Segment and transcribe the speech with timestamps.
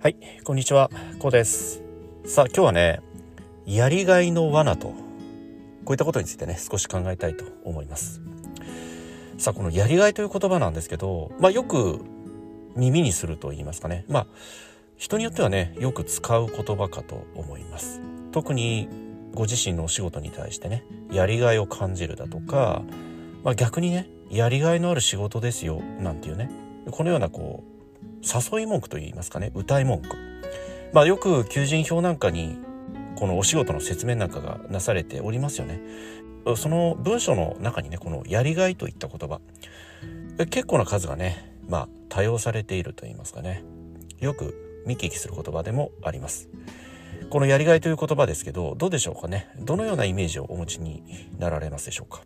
[0.00, 1.82] はい、こんにちは、こうです。
[2.24, 3.00] さあ、今日はね、
[3.66, 4.94] やりがいの罠と、こ
[5.88, 8.20] ういったことについてね、少し考えたいと思います。
[9.38, 12.00] さあ、このやりがいという言葉なんですけど、まあ、よく
[12.76, 14.04] 耳にすると言いますかね。
[14.06, 14.26] まあ、
[14.96, 18.00] 人によってはね、よく使う言葉かと思います。
[18.30, 18.88] 特に、
[19.34, 22.84] ご自身のお仕事に対してね、やりがいを感じるだとか、
[23.42, 26.48] まあ、逆にね、やりがいのある仕事ですよ、なんていうね、
[26.92, 27.77] このようなこう、
[28.22, 29.52] 誘い文句といいますかね。
[29.54, 30.08] 歌い文句。
[30.92, 32.58] まあよく求人票なんかに
[33.16, 35.80] このお仕事の説明なんかがなされておりますよね。
[36.56, 39.40] その文章の中にねこのやりがいといった言葉。
[40.50, 43.64] 結構な数がねまあ多用されていると言いますかね。
[44.20, 46.48] よく見聞きする言葉でもあります。
[47.30, 49.48] このやりがいという言葉ですけどどうでしょうかね。
[49.58, 51.02] どのようなイメージをお持ちに
[51.38, 52.22] なられますでしょうか。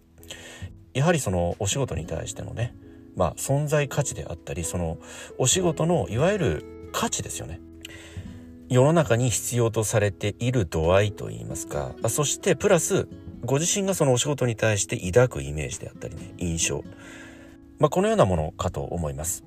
[0.94, 2.74] やはりそのお仕事に対してのね
[3.16, 4.98] まあ、存在価値であったりその
[5.38, 7.60] お仕事のいわゆる価値ですよね。
[8.68, 11.94] 世の中に必要とされている度合いといいますか。
[12.08, 13.06] そしてプラス
[13.44, 16.84] ご自身がそのお仕事に対して抱くイメージであったりね印象、
[17.78, 19.44] まあ、このようなものかと思います。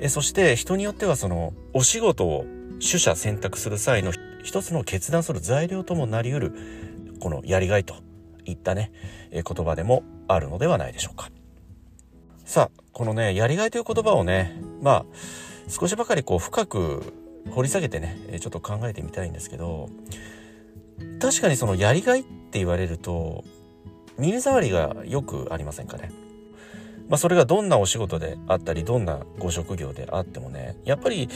[0.00, 2.46] えそして人によってはそのお仕事を
[2.80, 6.52] 取捨選択する際の一つの決断する材料ともなりうる
[7.20, 7.96] このやりがいと
[8.44, 8.92] いったね
[9.30, 11.30] 言葉でもあるのではないでしょうか。
[12.44, 15.04] さあこのねやりがいという言葉をねまあ
[15.68, 17.02] 少しばかりこう深く
[17.50, 19.88] 掘り下げてねちょっと考えてみたいんですけど
[21.20, 23.44] 確かにそのやりがいって言われると
[24.18, 26.12] 耳障りがよくありませんかね？
[27.08, 31.28] まあそれがどんなお仕事であったりどんなご職業であってもねやっぱり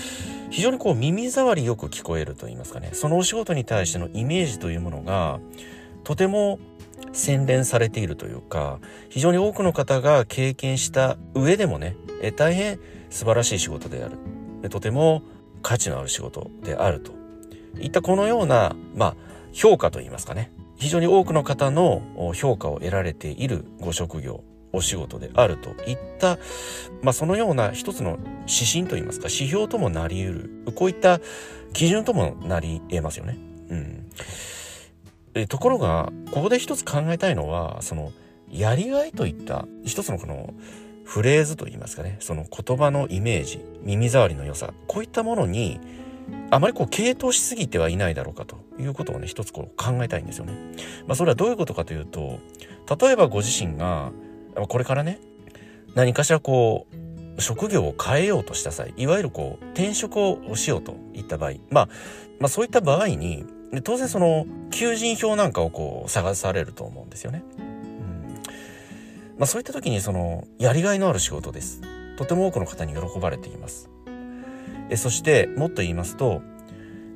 [0.51, 5.41] 非常にこう耳障りよく聞こえると言いますかねそのお仕事に対してのイメージというものが
[6.05, 6.59] とても
[7.13, 11.97] 洗練されているというか非常に多くの方が経験した上でもね
[12.37, 12.79] 大変
[13.11, 14.19] 素晴らしい仕事である。
[14.71, 15.23] とても
[15.63, 17.13] 価値のある仕事であると。
[17.81, 19.17] いったこのような、まあ、
[19.53, 20.51] 評価といいますかね。
[20.77, 22.03] 非常に多くの方の
[22.35, 25.71] 評価を得られているご職業お仕事であると。
[25.89, 26.39] いった、
[27.03, 30.33] まあ、そのような一つの指針といいますか指標ともなり得
[30.67, 30.73] る。
[30.75, 31.21] こういった
[31.73, 33.39] 基準ともなり得ますよね。
[33.71, 34.11] うん。
[35.41, 38.13] えところがここで一つ考えたいのはその
[38.51, 40.55] やりがいといった一つのこの
[41.05, 45.81] フレーズといいますかねその言葉のイメージ耳障りの良さこういったものに
[46.51, 50.53] あまりこう傾倒しすぎてはいないだろうかということをね一つこう考えたいんですよね。
[51.07, 52.39] まあ、それはどういうことかというと
[53.01, 54.13] 例えばご自身が
[54.69, 55.19] これからね
[55.95, 56.87] 何かしらこ
[57.37, 61.89] う職業を変えようとした際いわゆるこう転職をしようといった場合、まあ、
[62.41, 67.43] まあそういった場合にで当然その求人票なんかをこう探されると思うんですよね。
[67.59, 68.43] うん
[69.39, 71.83] まあ、そういった時にそのやりがいのある仕事です。
[72.17, 73.91] とても多くの方に喜ばれています。
[74.91, 76.43] えそしてもっと言いますと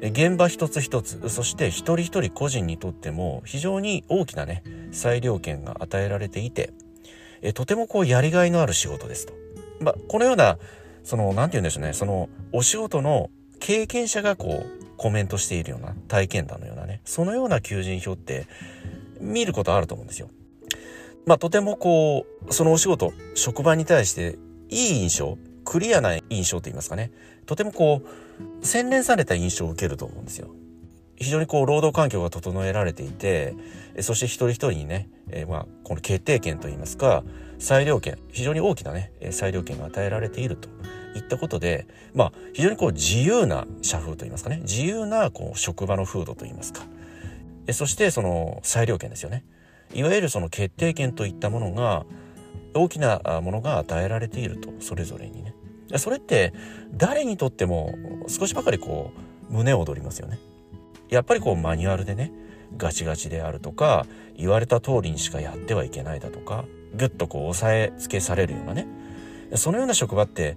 [0.00, 6.72] 現場一つ一つそして一人一人個人にとっても非常に大きなね裁量権が与えられていて
[7.40, 9.32] えとてもこうやりがいのある仕事ですと。
[9.80, 10.58] まあ、このような
[11.02, 18.46] その何て言うんでしょうねそのお仕事の経験者がこうコメントしているような体験談のようなねそのような求人票って
[19.20, 20.30] 見ることあると思うんですよ。
[21.26, 27.10] まあとてもこうそのお仕事職場に対していい印象クリアな印象と言いますかね
[27.46, 28.02] とてもこ
[28.62, 30.54] う洗練された印象を受けると思うんですよ。
[31.16, 33.54] 非常にこう労働環境が整えられていて
[34.00, 37.24] そして一人一人にね、えー、まあこの決定権といいますか
[37.58, 40.69] 裁量権非常に大きなね裁量権が与えられていると
[41.14, 44.60] いったことで、まあ、非常にこう自由な社風といいますかね。
[44.62, 46.82] 自由なこう職場の風土といいますか。
[47.72, 49.44] そしてその裁量権ですよね。
[49.94, 52.04] いわゆるその決定権といったものが
[52.74, 54.70] 大きなものが与えられていると。
[54.80, 55.54] それぞれにね。
[55.96, 56.52] それって
[56.92, 57.94] 誰にとっても
[58.26, 59.12] 少しばかりこ
[59.50, 60.38] う胸躍りますよね。
[61.10, 62.32] やっぱりこうマニュアルでね
[62.76, 64.06] ガチガチであるとか
[64.36, 66.64] 言われた通りにしかやってはいけないだとか
[66.94, 68.86] ぐっとこう押さえつけされるようなね。
[69.54, 70.56] そのような職場って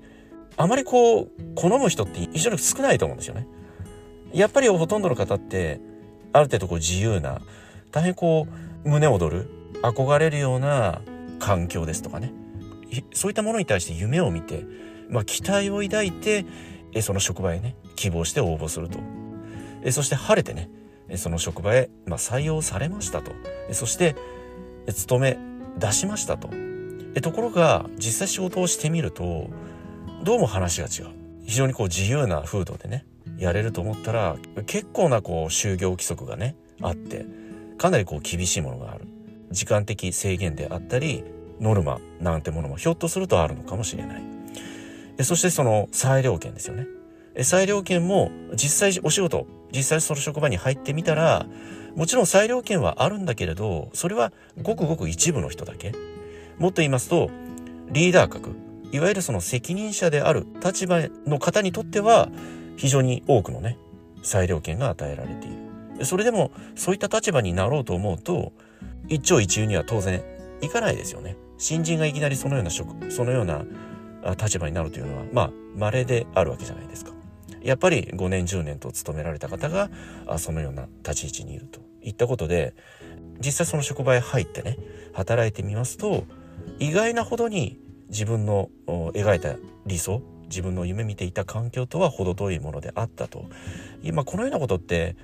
[0.58, 3.48] あまりこう好む人って非常に少ないと思うんですよね。
[4.34, 5.80] やっぱりほとんどの方って
[6.34, 7.42] ある程度こう自由な
[7.92, 8.48] 大変こ
[8.86, 9.50] う胸躍る
[9.82, 11.02] 憧れるような
[11.40, 12.34] 環境ですとかね。
[13.14, 14.66] そういったものに対して夢を見て、
[15.10, 16.46] まあ、期待を抱いて
[17.02, 19.00] その職場へね希望して応募すると。
[19.92, 20.70] そして晴れてね
[21.16, 23.32] その職場へ、まあ、採用されましたと。
[23.72, 24.16] そして
[24.88, 25.38] 勤め
[25.78, 26.50] 出しましたと。
[27.22, 29.50] ところが実際仕事をしてみると
[30.24, 31.14] どうも話が違う。
[31.46, 33.06] 非常にこう自由な風土でね
[33.38, 37.26] やれると思ったら結構なこう就業規則がねあって
[37.78, 39.08] かなりこう厳しいものがある。
[39.52, 41.24] 時間的制限であったり
[41.60, 44.24] ノルマなんてものもひょっとするとあるのかもしれない。
[45.18, 46.88] でそしてその裁量権ですよね。
[47.44, 51.46] 裁量権も実際お仕事、実際その職場に入ってみたら、
[51.96, 55.92] もちろん裁量権はあるんだけれど、それはごくごく一部の人だけ。
[56.58, 57.30] もっと言いますと、
[57.90, 58.56] リーダー格、
[58.92, 62.30] いわゆるその責任者である立場の方にとっては、
[62.78, 63.78] 非常に多くのね、
[64.24, 65.50] 裁量権が与えられてい
[65.98, 66.06] る。
[66.06, 68.54] それでも、そういった立場になろうと思うと、
[69.08, 70.24] 一朝一夕には当然
[70.62, 71.38] いかないですよね。
[71.58, 73.66] 新人がいきなりそのような職、そのような
[74.42, 77.16] 立場になるというのは、まあ、稀であるわけじゃないですか。
[77.66, 79.90] やっぱり5年10年と勤められた方が
[80.38, 82.76] そのような立ち位置にいるといったことで
[83.44, 84.78] 実際その職場へ入ってね
[85.14, 86.26] 働いてみますと
[86.78, 87.80] 意外なほどに
[88.10, 89.56] 自分の描いた
[89.86, 93.46] 理想自分の夢見ていた環境とは程遠いものであったと。
[94.04, 95.16] 今このようなことって、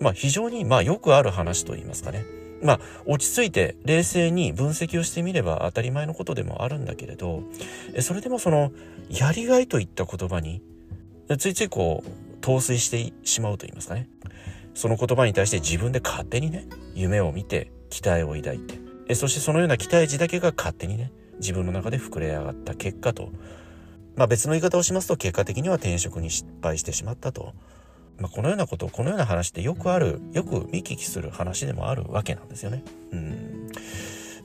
[0.00, 2.24] まあ、非常にまあよくある話と言いますかね。
[2.62, 7.42] まあ落ち着いて冷静に分析をしてみれば当たり前のことでもあるんだけれど
[8.00, 8.70] それでもその
[9.08, 10.60] やりがいといった言葉に
[11.38, 12.10] ついついこう
[12.42, 14.08] 陶酔してしまうと言いますかね。
[14.74, 23.30] その言葉に対して自分で勝手にね夢を見て期待を抱いてそしてそのような期待値だけが勝手にね自分の中で膨れ上がった結果と
[24.16, 27.54] まあ別の言い方をしますと結果的には転職に失敗してしまったと、
[28.18, 32.84] まあ、このようなことこのような話ってよくあるよく見聞きする話でもあるわけなんですよね。
[33.12, 33.68] うん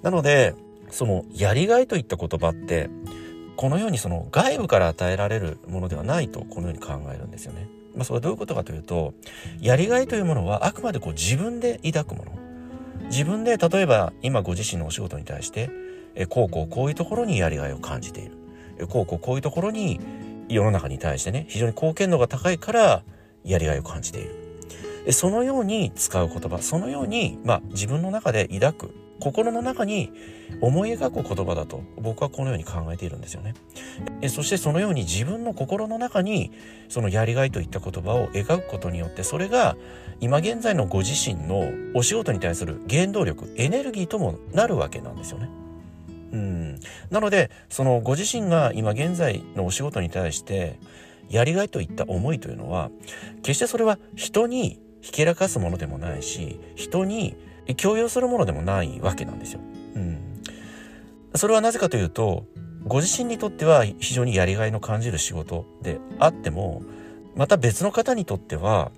[0.02, 0.56] なので
[0.92, 2.90] そのやりがいといった言葉って
[3.56, 7.68] このようにその外部から与えられるものではないとこのように考えるんですよね。
[7.96, 9.14] まあ、それはどういうことかというと
[9.62, 12.32] やりがいというものはあくまでこう自分で抱くもの
[13.06, 15.70] 自分で例えば今ご自身のお仕事に対して
[16.16, 18.32] えこうこうこういうところにやりがいを感じている
[18.80, 20.00] えこうこうこういうところに
[20.50, 23.04] 世の中に対してね非常に貢献度が高いから
[23.44, 30.12] やりがいを感じているそのように使う言葉そのように、まあ、自分の中で抱く心の中に
[30.62, 33.54] 思い描く言葉だと僕はこのように考えているんですよね。
[34.28, 36.52] そしてそのように自分の心の中に
[36.90, 39.78] そのやりがいといった言葉を描くことによってそれが
[40.20, 45.50] 今現在のご自身のお仕事に対する原動力エネルギーともなるわけなんですよね。
[46.32, 46.80] うん
[47.10, 50.80] なのでそのご自身が今現在のお仕事に対して
[51.30, 52.90] やりがいといった思いというのは
[53.38, 57.36] 決してそれは人にひけらかすものでもないし人に
[57.78, 59.60] 強要するものでもないわけなんですよ。
[59.96, 60.20] うん、
[61.36, 62.46] それはなぜかというと
[62.86, 66.84] ご自身にとっては非常にやりがいの感じる仕事であっても
[67.36, 68.92] また別の方にとっては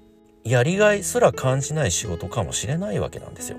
[0.43, 3.57] やりがいすら感じない仕事かもしれないわけなんですよ。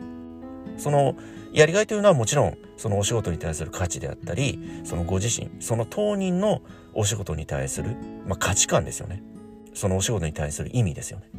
[0.77, 1.17] その
[1.53, 6.63] やりがいというのはもちろんそのお仕事に対する価値であったりそのご自身その当人の
[6.95, 7.97] お仕事に対する、
[8.27, 9.23] まあ、価値観ですよね
[9.75, 11.31] そのお仕事に対する意味ですよね。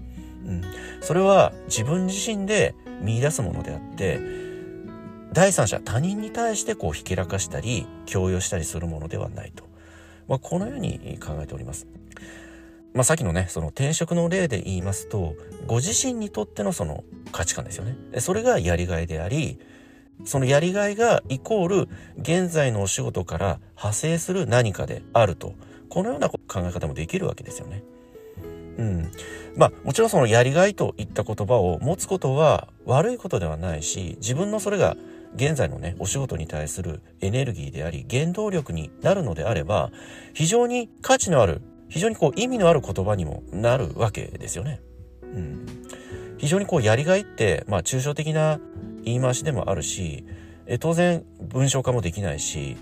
[0.45, 0.63] うん、
[1.01, 4.19] それは自分自身で見出すものであって
[5.33, 9.65] 第三者他人に対してこうひけらかしたり強要したりするものではないと、
[10.27, 11.87] まあ、このように考えております。
[12.93, 15.35] まあ、さっきのねその転職の例で言いますと
[15.67, 19.59] ご自身にとってのその価値観ですよねそれがやりがいであり
[20.25, 25.53] そのやりがいがイコール現在のお仕事から派生する何かであると
[25.89, 27.83] このような考え方もできるわけですよね。
[28.77, 29.11] うん。
[29.55, 34.95] まあもちろんそのやりがいといった言葉を持つことは悪いことではないし自分のそれが
[35.35, 39.91] 現在のねお仕事に対するエネルギーであり原動力になるのであれば
[40.33, 44.79] 非常に価値のある非常にこう意味のある言葉にもなるわけですよね。
[45.23, 45.65] うん、
[46.37, 48.59] 非常にこうやりがいってまあ抽象的な
[49.03, 50.25] 言い回しでもあるし
[50.65, 52.77] え当然文章化もできないし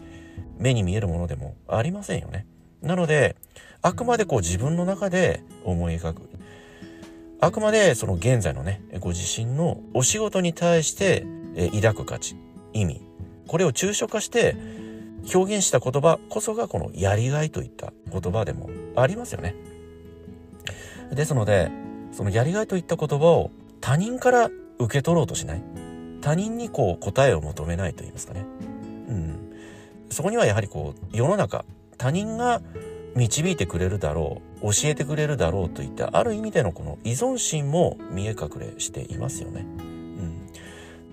[0.58, 2.46] 目に見えるものでもありませんよね。
[2.82, 3.36] なので
[3.82, 6.30] あくまでこう自分の中で思い描く。
[7.40, 11.26] あくまでその現在のね、ご自身のお仕事に対して
[11.74, 12.36] 抱く価値、
[12.74, 13.02] 意味、
[13.48, 14.56] これを抽象化して
[15.34, 19.56] 表現した言葉こそがこのやりがいといった言葉でもありますよね。
[21.12, 21.70] ですので、
[22.12, 25.62] そのやりがいといった言葉を他人から受け取ろうとしない。
[26.28, 28.46] 他人にこう答えを求めないと言いますかね。
[29.08, 29.54] うん。
[30.10, 31.64] そこにはやはりこう世の中、
[31.98, 32.62] 他人が
[33.16, 39.62] 導いてくれるだろう教えてくれるだろうといったある意味でのこの依存心も見え隠れしていますよね。
[39.62, 40.42] うん、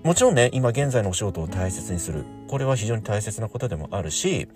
[0.03, 4.49] もちろんね今現在のお仕事を大切にするこれは非常に大切なことでもあるし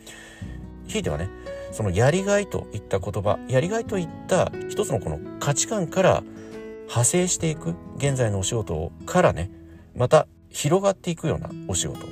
[0.88, 1.30] ひいてはね
[1.70, 6.24] そのやりがいといった言葉やりがいといった一つのこの価値観から
[6.86, 9.52] 派生していく現在のお仕事からね
[9.94, 12.06] また広がっていくようなお仕事。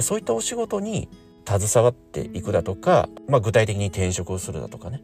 [0.00, 1.08] そういったお仕事に
[1.46, 5.02] 携わっていくだとか、まあ、具体的に転職をするだとかね、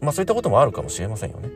[0.00, 1.48] まあ、そういったこともあるかもしれませんよね。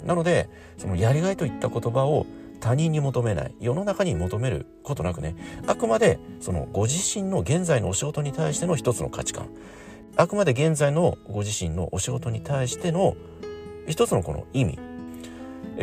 [0.00, 2.26] うん、なのでそのやりがいといった言葉を
[2.60, 5.36] 他人に求めない世の中に求めることなくね
[5.66, 9.48] あくまでそのご自身の現在のお仕事に対しての一つの価値観。
[10.18, 13.16] あくまで現在のご自身のお仕事に対しての
[13.86, 14.78] 一つのこの意味。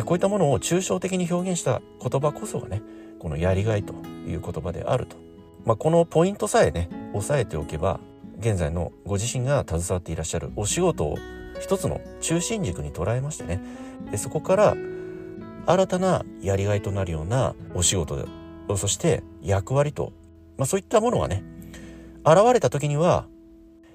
[0.05, 2.81] こういったものを抽象的に表現した言葉こそがね
[3.23, 3.93] このやりがいと
[4.27, 5.15] いう言葉であると、
[5.63, 8.01] まあ、このポイントさえね押さえておけば
[8.39, 11.17] 現在のご自身が携わっていらっしゃるお仕事を
[11.61, 13.61] 一つの中心軸に捉えましてね。
[14.11, 14.75] でそこから
[15.65, 18.27] 新たなやりがいとなるようなお仕事
[18.75, 20.11] そして役割と、
[20.57, 21.45] まあ、そういったものがね
[22.25, 23.27] 現れた時には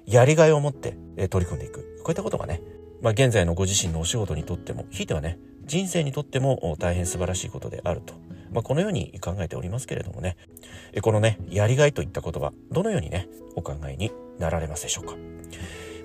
[0.07, 0.97] やりがいを持って
[1.29, 1.81] 取り組んでいく。
[2.03, 2.63] こういったことがね、
[3.03, 8.15] まあ、現在のご自身のお仕事にとってもひいてはね人生にとっても大変素晴らしいことであると、
[8.51, 10.37] まあ、このように考えておりますけれどもね
[11.01, 15.15] このねやりがいといった言葉どのようにねお考えになられますでしょうか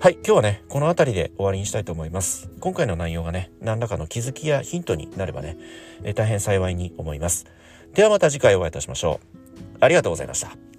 [0.01, 2.51] はい、今日はね、この辺りで終わりにしたいと思います。
[2.61, 5.57] 今回の内容がね、何らかの気づきやヒントになればね、
[6.03, 7.47] え大変幸いに思います。
[7.95, 9.77] ではまた次回お会いいたしましょう。
[9.81, 10.74] ありがとうございました。